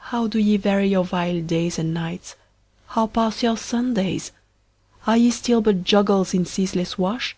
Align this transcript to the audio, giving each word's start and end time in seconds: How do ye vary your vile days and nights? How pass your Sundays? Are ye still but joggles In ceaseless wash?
How 0.00 0.26
do 0.26 0.40
ye 0.40 0.56
vary 0.56 0.88
your 0.88 1.04
vile 1.04 1.40
days 1.40 1.78
and 1.78 1.94
nights? 1.94 2.34
How 2.88 3.06
pass 3.06 3.40
your 3.44 3.56
Sundays? 3.56 4.32
Are 5.06 5.16
ye 5.16 5.30
still 5.30 5.60
but 5.60 5.84
joggles 5.84 6.34
In 6.34 6.44
ceaseless 6.44 6.98
wash? 6.98 7.36